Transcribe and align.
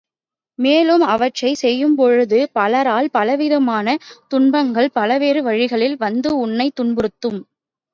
மேலும் 0.59 1.03
அவற்றைச் 1.07 1.57
செய்யும்பொழுது 1.57 2.39
பலரால் 2.55 3.11
பலவிதமான 3.11 3.87
துன்பங்கள் 4.27 4.93
பலவேறு 4.95 5.43
வழிகளில் 5.43 5.97
வந்து 5.99 6.31
உன்னைத் 6.39 6.77
துன்புறுத்தும். 6.79 7.41